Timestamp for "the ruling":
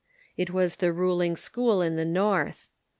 0.77-1.35